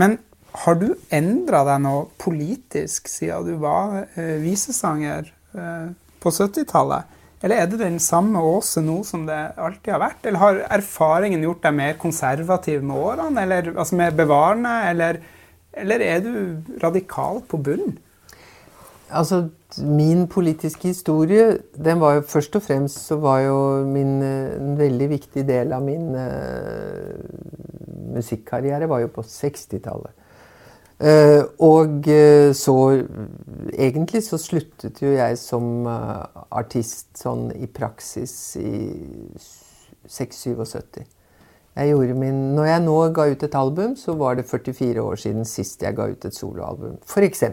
[0.00, 0.18] Men
[0.64, 5.88] har du endra deg noe politisk siden du var eh, visesanger eh,
[6.20, 7.16] på 70-tallet?
[7.40, 10.26] Eller er det den samme Åse nå som det alltid har vært?
[10.28, 14.74] Eller har erfaringen gjort deg mer konservativ med årene, eller altså mer bevarende?
[14.90, 15.20] Eller,
[15.72, 16.32] eller er du
[16.82, 17.96] radikal på bunnen?
[19.10, 19.48] Altså,
[19.82, 23.56] min politiske historie, den var jo først og fremst så var jo
[23.88, 27.16] min, en veldig viktig del av min uh,
[28.14, 30.14] musikkarriere var jo på 60-tallet.
[31.00, 32.74] Eh, og uh, så
[33.72, 38.74] Egentlig så sluttet jo jeg som artist sånn i praksis i
[40.10, 41.06] 6-77.
[41.70, 45.20] Jeg gjorde min, når jeg nå ga ut et album, så var det 44 år
[45.22, 46.96] siden sist jeg ga ut et soloalbum.
[47.06, 47.44] F.eks.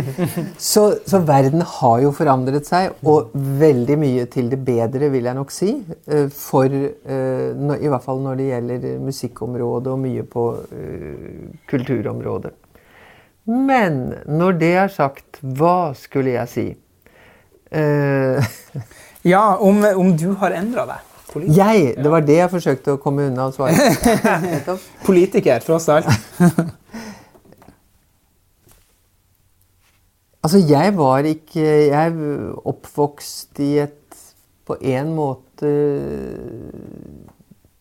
[0.72, 5.38] så, så verden har jo forandret seg, og veldig mye til det bedre, vil jeg
[5.38, 5.70] nok si.
[6.10, 10.44] Eh, for eh, I hvert fall når det gjelder musikkområdet og mye på
[11.70, 12.56] kulturområdet.
[13.44, 16.66] Men når det er sagt, hva skulle jeg si?
[17.74, 18.40] Uh,
[19.34, 21.10] ja, om, om du har endra deg?
[21.34, 21.58] Politiker.
[21.58, 21.94] Jeg!
[21.98, 23.74] Det var det jeg forsøkte å komme unna å svare.
[25.08, 26.06] Politiker, tross alt.
[30.44, 32.14] altså, jeg var ikke Jeg
[32.62, 34.00] oppvokst i et
[34.64, 35.70] på en måte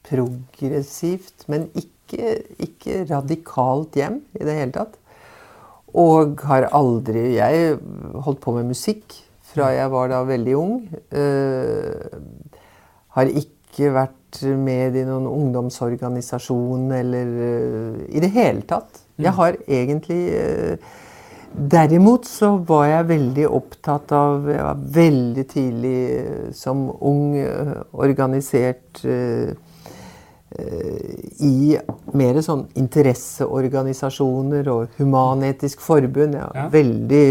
[0.03, 4.97] progressivt, men ikke, ikke radikalt hjem i det hele tatt.
[5.93, 7.77] Og har aldri Jeg
[8.25, 9.13] holdt på med musikk
[9.53, 10.77] fra jeg var da veldig ung.
[11.13, 12.17] Uh,
[13.13, 19.03] har ikke vært med i noen ungdomsorganisasjon eller uh, i det hele tatt.
[19.21, 19.39] Jeg mm.
[19.39, 20.99] har egentlig uh,
[21.53, 25.99] Derimot så var jeg veldig opptatt av Jeg var veldig tidlig
[26.57, 27.35] som ung
[27.93, 29.03] organisert
[30.53, 31.77] i
[32.13, 36.37] mer sånn interesseorganisasjoner og human-etisk forbund.
[36.37, 36.67] Ja, ja.
[36.73, 37.25] Veldig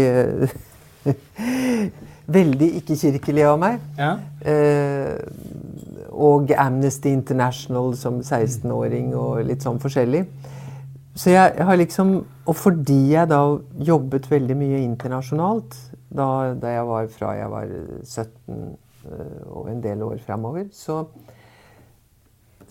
[2.33, 3.81] Veldig ikke-kirkelig av meg.
[3.97, 4.13] Ja.
[4.47, 5.17] Eh,
[6.13, 10.23] og Amnesty International som 16-åring og litt sånn forskjellig.
[11.19, 12.13] Så jeg, jeg, har liksom
[12.49, 13.41] Og fordi jeg da
[13.85, 15.75] jobbet veldig mye internasjonalt
[16.09, 16.25] da,
[16.57, 17.69] da jeg var fra jeg var
[18.01, 21.03] 17 eh, og en del år framover, så,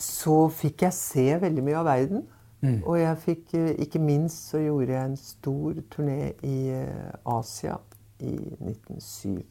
[0.03, 2.25] så fikk jeg se veldig mye av verden.
[2.62, 2.79] Mm.
[2.87, 7.75] Og jeg fikk eh, Ikke minst så gjorde jeg en stor turné i eh, Asia
[8.23, 9.43] i 1967.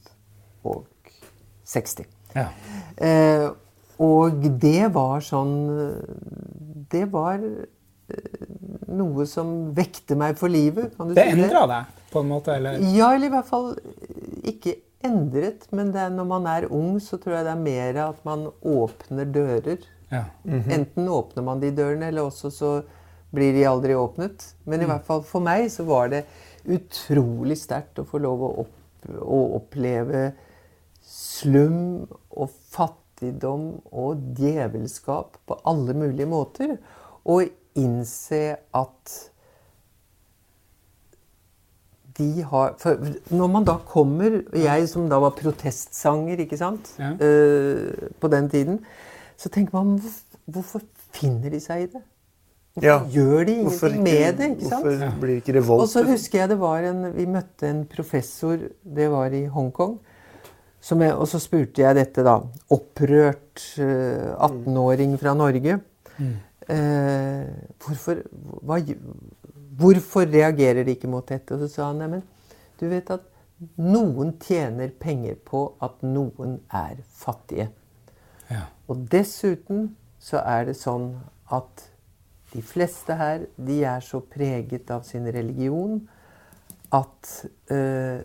[2.32, 2.48] Ja.
[2.96, 3.50] Eh,
[4.02, 5.56] og det var sånn
[6.92, 8.48] Det var eh,
[8.88, 10.96] noe som vekte meg for livet.
[10.96, 11.36] kan du det si det?
[11.36, 12.56] Det endra deg på en måte?
[12.56, 12.80] eller?
[12.96, 13.76] Ja, eller i hvert fall
[14.48, 15.68] ikke endret.
[15.72, 19.26] Men det, når man er ung, så tror jeg det er mer at man åpner
[19.32, 19.80] dører.
[20.12, 20.26] Ja.
[20.44, 20.74] Mm -hmm.
[20.74, 22.82] Enten åpner man de dørene, eller også så
[23.32, 24.56] blir de aldri åpnet.
[24.64, 24.92] Men i mm.
[24.92, 26.26] hvert fall for meg så var det
[26.68, 30.32] utrolig sterkt å få lov å, opp, å oppleve
[31.02, 36.78] slum og fattigdom og djevelskap på alle mulige måter.
[37.24, 37.48] Og
[37.80, 39.18] innse at
[42.18, 43.00] de har For
[43.32, 47.14] når man da kommer Jeg som da var protestsanger ikke sant, ja.
[47.16, 48.82] uh, på den tiden,
[49.42, 49.96] så tenker man
[50.46, 50.84] hvorfor
[51.16, 52.02] finner de seg i det?
[52.72, 53.00] Hvorfor ja.
[53.12, 54.50] gjør de ingenting ikke, med det?
[54.54, 54.86] ikke sant?
[54.86, 55.82] Hvorfor blir ikke revolt?
[55.84, 59.98] Og så husker jeg det var en, Vi møtte en professor, det var i Hongkong.
[60.82, 62.40] som jeg, og så spurte jeg dette, da.
[62.74, 65.76] Opprørt eh, 18-åring fra Norge.
[66.18, 67.44] Eh,
[67.84, 68.24] hvorfor,
[68.66, 68.80] hva,
[69.78, 71.54] hvorfor reagerer de ikke mot dette?
[71.54, 72.24] Og så sa han neimen,
[72.80, 73.28] du vet at
[73.78, 77.70] noen tjener penger på at noen er fattige.
[78.52, 78.66] Ja.
[78.92, 81.14] Og dessuten så er det sånn
[81.52, 81.88] at
[82.54, 86.02] de fleste her, de er så preget av sin religion
[86.92, 88.20] at eh,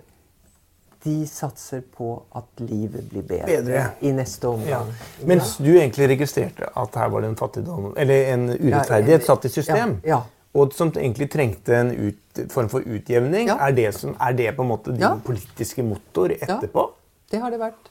[1.07, 3.83] de satser på at livet blir bedre, Bedre.
[4.03, 4.51] i neste Ja.
[4.53, 4.89] omgang.
[5.25, 9.45] Mens du egentlig registrerte at her var det en fattigdom, eller en urettferdighet Ja, satt
[9.45, 10.01] i system.
[10.05, 10.23] ja, ja.
[10.57, 13.47] Og som egentlig trengte en ut, form for utjevning.
[13.49, 13.59] Ja.
[13.69, 15.15] Er, det som, er det på en måte din Ja.
[15.25, 16.91] politiske motor etterpå?
[17.31, 17.91] Det har det vært.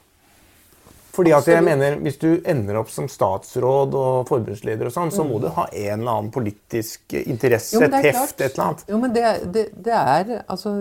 [1.16, 5.24] Fordi at jeg mener, Hvis du ender opp som statsråd og forbundsleder, og sånn, så
[5.24, 7.74] må du ha en eller annen politisk interesse.
[7.78, 8.84] Jo, et heft, et eller annet.
[8.92, 9.24] Jo, men det,
[9.54, 10.74] det, det er Altså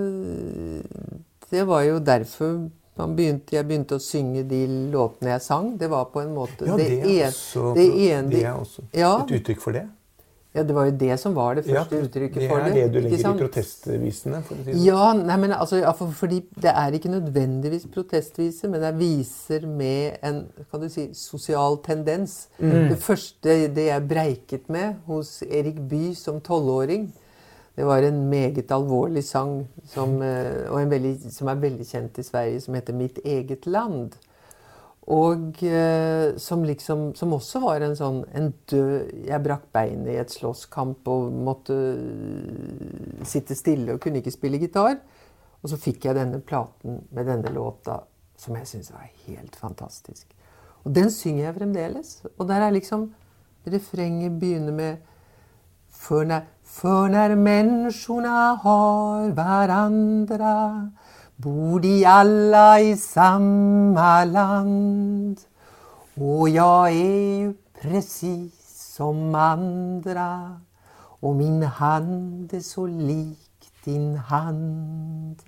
[1.51, 2.57] Det var jo derfor
[2.95, 4.61] man begynte, jeg begynte å synge de
[4.93, 5.73] låtene jeg sang.
[5.77, 7.87] Det var på en måte Ja, det, er en- også, det
[8.31, 9.17] det er også Ja.
[9.19, 9.83] et uttrykk for det.
[10.55, 12.75] Ja, det var jo det som var det Ja, første uttrykket det for er det.
[12.75, 14.39] det du legger legger i protestvisene.
[14.47, 14.75] For å si det.
[14.77, 14.85] sånn.
[14.85, 19.67] Ja, nei, men altså, ja, for, fordi det er ikke nødvendigvis protestviser, men det viser
[19.67, 20.39] med en
[20.71, 22.47] kan du si, sosial tendens.
[22.59, 22.89] Mm.
[22.93, 27.09] Det første det jeg breiket med hos Erik Bye som tolvåring,
[27.75, 32.61] det var en meget alvorlig sang som, eh, veldig, som er veldig kjent i Sverige,
[32.61, 34.15] som heter 'Mitt eget land'.
[35.05, 40.17] Og eh, som liksom Som også var en sånn en død Jeg brakk beinet i
[40.17, 44.97] et slåsskamp og måtte eh, sitte stille og kunne ikke spille gitar.
[45.61, 47.99] Og så fikk jeg denne platen med denne låta
[48.37, 50.27] som jeg syns var helt fantastisk.
[50.85, 52.17] Og den synger jeg fremdeles.
[52.37, 53.11] Og der er liksom
[53.65, 54.97] Refrenget begynner med
[55.89, 60.91] For når, för när människorna har varandra
[61.35, 65.41] bor de alla i samma land.
[66.15, 70.61] Och jag är ju precis som andra
[71.19, 75.41] och min hand är så lik din hand.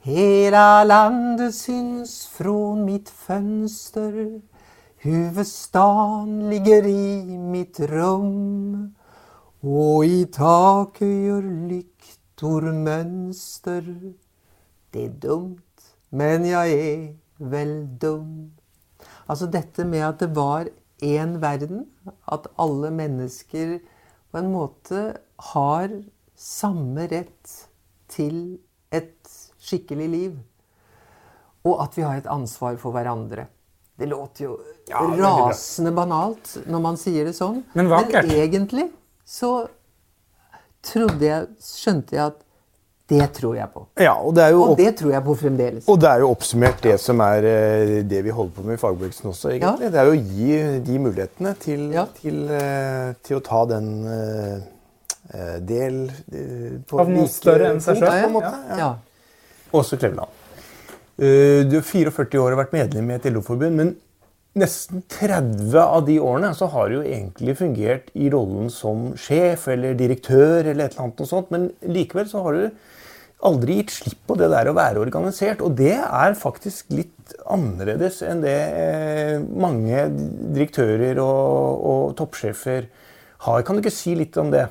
[0.00, 4.40] Hela landet syns från mitt fönster
[5.00, 8.94] Huvudstaden ligger i mitt rum
[9.60, 14.12] och i taket gör lyktor mönster.
[14.94, 17.02] Det er dumt, men jeg er
[17.38, 18.50] vel dum.
[19.28, 20.70] Altså dette med at det var
[21.04, 21.86] én verden,
[22.26, 23.78] at alle mennesker
[24.32, 25.02] på en måte
[25.52, 25.92] har
[26.38, 27.54] samme rett
[28.08, 28.58] til
[28.94, 30.34] et skikkelig liv.
[31.68, 33.48] Og at vi har et ansvar for hverandre.
[33.98, 37.64] Det låter jo Ja, rasende banalt når man sier det sånn.
[37.74, 37.90] Men.
[37.90, 38.88] Men egentlig
[39.26, 39.68] så
[40.86, 42.44] trodde jeg, skjønte jeg at
[43.08, 43.86] det tror jeg på.
[43.98, 45.84] Ja, og det er jo Og det tror jeg på fremdeles.
[45.88, 48.80] og det er jo oppsummert det som er eh, det vi holder på med i
[48.82, 49.48] fagbevegelsen også.
[49.54, 49.84] egentlig.
[49.86, 49.90] Ja.
[49.90, 52.04] Det er jo å gi de mulighetene til, Ja.
[52.20, 56.10] til, eh, til å ta den eh, del
[56.88, 58.08] på Av noe større enn seg sjøl?
[58.10, 58.22] selv.
[58.22, 58.52] på en måte.
[58.68, 58.76] Ja.
[58.76, 58.76] Ja.
[58.78, 58.94] Ja.
[59.72, 60.28] Åse Kleveland.
[61.18, 63.96] Eh, Du har 44 år og vært medlem i et LO-forbund, men
[64.56, 69.68] nesten 30 av de årene så har du jo egentlig fungert i rollen som sjef
[69.68, 72.70] eller direktør eller et eller annet noe sånt, men likevel så har du
[73.46, 78.22] aldri gitt slipp på det der å være organisert, og det er faktisk litt annerledes
[78.26, 80.08] enn det eh, mange
[80.56, 82.88] direktører og, og toppsjefer
[83.46, 83.62] har.
[83.62, 84.66] Kan du ikke si litt om det?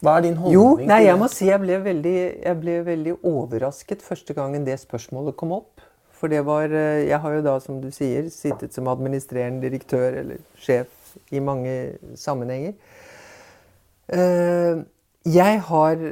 [0.00, 3.18] Hva er din holdning Jo, nei, jeg må si jeg ble, veldig, jeg ble veldig
[3.28, 5.84] overrasket første gangen det spørsmålet kom opp.
[6.16, 10.16] For det var eh, Jeg har jo da, som du sier, sittet som administrerende direktør
[10.22, 11.76] eller sjef i mange
[12.16, 12.72] sammenhenger.
[14.08, 14.80] Eh,
[15.28, 16.04] Jeg har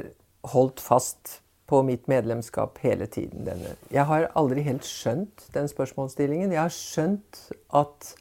[0.53, 3.45] holdt fast på mitt medlemskap hele tiden.
[3.45, 3.75] Denne.
[3.93, 6.53] Jeg har aldri helt skjønt den spørsmålsstillingen.
[6.55, 7.43] Jeg har skjønt
[7.77, 8.13] at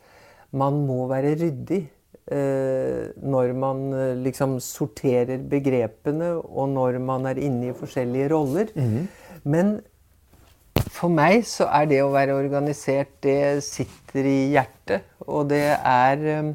[0.56, 1.82] man må være ryddig
[2.32, 8.72] eh, når man eh, liksom sorterer begrepene, og når man er inne i forskjellige roller.
[9.48, 9.78] Men
[10.92, 15.08] for meg så er det å være organisert, det sitter i hjertet.
[15.26, 16.52] Og det er, eh,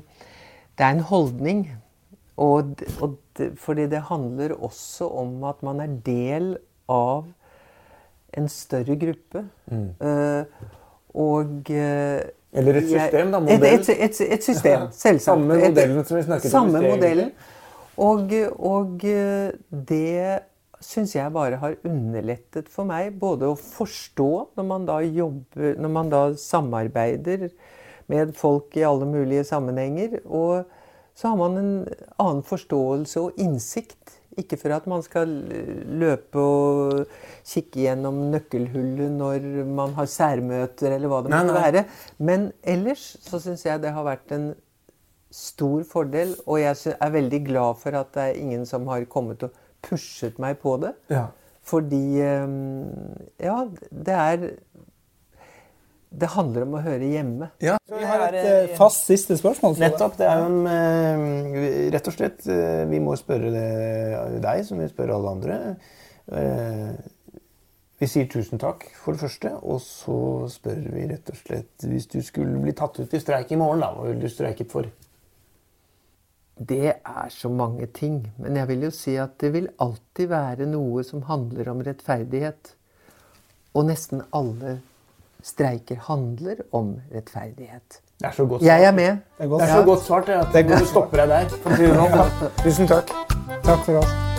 [0.78, 1.66] det er en holdning.
[2.42, 3.20] Og, og
[3.60, 6.54] fordi det handler også om at man er del
[6.90, 7.26] av
[8.38, 9.44] en større gruppe.
[9.74, 10.70] Eh,
[11.14, 12.22] og eh,
[12.54, 13.80] Eller et system, da, Et, modell.
[13.80, 15.22] et, et, et system, selvsagt.
[15.26, 17.32] Samme Et- modellen som vi snakket om Samme modellen.
[17.98, 20.40] Og, og eh, det
[20.84, 25.92] syns jeg bare har underlettet for meg både å forstå når man da jobber Når
[25.94, 27.46] man da samarbeider
[28.12, 30.18] med folk i alle mulige sammenhenger.
[30.26, 30.66] Og
[31.14, 31.72] så har man en
[32.18, 35.30] annen forståelse og innsikt Ikke for at man skal
[35.94, 37.04] løpe og
[37.46, 41.84] kikke gjennom nøkkelhullet når man har særmøter, eller hva det måtte være.
[42.18, 44.48] Men ellers så syns jeg det har vært en
[45.30, 49.46] stor fordel, og jeg er veldig glad for at det er ingen som har kommet
[49.46, 49.54] og
[49.86, 50.96] pushet meg på det.
[51.14, 51.28] Ja.
[51.64, 52.58] Fordi eh,
[53.38, 53.60] Ja,
[53.92, 54.50] det er
[56.14, 57.48] Det handler om å høre hjemme.
[57.64, 59.80] Ja, Vi har et eh, fast siste spørsmål.
[59.82, 60.18] Nettopp.
[60.20, 63.66] Det er jo en eh, Rett og slett eh, Vi må spørre det,
[64.44, 65.58] deg, som vi spør alle andre.
[66.30, 66.92] Eh,
[68.04, 69.56] vi sier tusen takk, for det første.
[69.64, 70.20] Og så
[70.54, 73.82] spør vi rett og slett Hvis du skulle bli tatt ut i streik i morgen,
[73.82, 74.90] da, hva ville du streiket for?
[76.54, 78.22] Det er så mange ting.
[78.38, 82.76] Men jeg vil jo si at det vil alltid være noe som handler om rettferdighet.
[83.74, 84.78] Og nesten alle
[85.44, 88.02] streiker handler om rettferdighet.
[88.20, 89.18] Det er så godt Jeg er med.
[89.38, 89.62] Det er godt.
[89.62, 91.50] Det er så godt svart at du stopper deg der.
[91.50, 92.54] sånn.
[92.64, 93.18] Tusen takk.
[93.64, 94.33] Takk for oss.